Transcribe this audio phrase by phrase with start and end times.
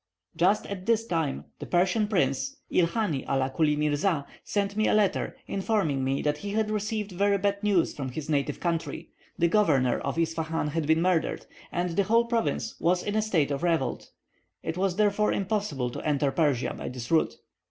[0.35, 4.95] Just at this time the Persian prince, Il Hany Ala Culy Mirza, sent me a
[4.95, 9.47] letter, informing me that he had received very bad news from his native country; the
[9.47, 13.61] governor of Ispahan had been murdered, and the whole province was in a state of
[13.61, 14.09] revolt.
[14.63, 17.35] It was therefore impossible to enter Persia by this route.